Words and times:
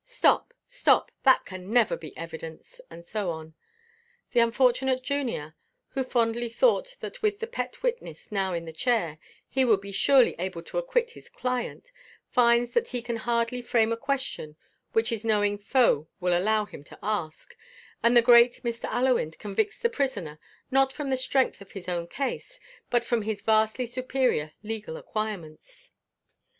Stop, 0.03 0.55
stop; 0.67 1.11
that 1.21 1.45
can 1.45 1.71
never 1.71 1.95
be 1.95 2.17
evidence," 2.17 2.81
and 2.89 3.05
so 3.05 3.29
on: 3.29 3.53
the 4.31 4.39
unfortunate 4.39 5.03
junior, 5.03 5.53
who 5.89 6.03
fondly 6.03 6.49
thought 6.49 6.97
that 7.01 7.21
with 7.21 7.37
the 7.39 7.45
pet 7.45 7.83
witness 7.83 8.31
now 8.31 8.51
in 8.51 8.65
the 8.65 8.73
chair, 8.73 9.19
he 9.47 9.63
would 9.63 9.79
be 9.79 9.91
surely 9.91 10.33
able 10.39 10.63
to 10.63 10.79
acquit 10.79 11.11
his 11.11 11.29
client, 11.29 11.91
finds 12.31 12.71
that 12.71 12.87
he 12.87 13.03
can 13.03 13.17
hardly 13.17 13.61
frame 13.61 13.91
a 13.91 13.95
question 13.95 14.55
which 14.93 15.09
his 15.09 15.23
knowing 15.23 15.55
foe 15.55 16.07
will 16.19 16.35
allow 16.35 16.65
him 16.65 16.83
to 16.83 16.97
ask, 17.03 17.55
and 18.01 18.17
the 18.17 18.23
great 18.23 18.63
Mr. 18.63 18.89
Allewinde 18.89 19.37
convicts 19.37 19.77
the 19.77 19.87
prisoner 19.87 20.39
not 20.71 20.91
from 20.91 21.11
the 21.11 21.15
strength 21.15 21.61
of 21.61 21.73
his 21.73 21.87
own 21.87 22.07
case, 22.07 22.59
but 22.89 23.05
from 23.05 23.21
his 23.21 23.43
vastly 23.43 23.85
superior 23.85 24.51
legal 24.63 24.97
acquirements. 24.97 25.91